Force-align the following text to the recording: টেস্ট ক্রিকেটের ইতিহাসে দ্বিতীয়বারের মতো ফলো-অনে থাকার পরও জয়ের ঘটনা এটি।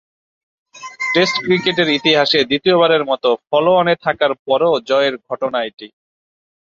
টেস্ট 1.13 1.35
ক্রিকেটের 1.43 1.89
ইতিহাসে 1.97 2.39
দ্বিতীয়বারের 2.43 3.03
মতো 3.05 3.29
ফলো-অনে 3.47 3.95
থাকার 4.03 4.31
পরও 4.45 4.71
জয়ের 4.89 5.15
ঘটনা 5.27 5.59
এটি। 5.69 5.87